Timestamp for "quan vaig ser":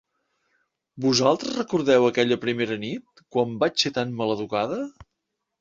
3.37-3.93